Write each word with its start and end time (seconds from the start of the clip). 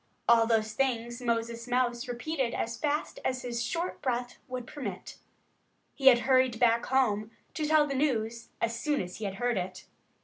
All 0.27 0.47
those 0.47 0.73
things 0.73 1.21
Moses 1.21 1.67
Mouse 1.67 2.07
repeated 2.07 2.55
as 2.55 2.75
fast 2.75 3.19
as 3.23 3.43
his 3.43 3.61
short 3.63 4.01
breath 4.01 4.39
would 4.47 4.65
permit. 4.65 5.17
He 5.93 6.07
had 6.07 6.21
hurried 6.21 6.59
back 6.59 6.87
home 6.87 7.29
to 7.53 7.67
tell 7.67 7.85
the 7.85 7.93
news 7.93 8.49
as 8.61 8.79
soon 8.79 8.99
as 8.99 9.17
he 9.17 9.25
had 9.25 9.35
heard 9.35 9.57
it. 9.57 9.85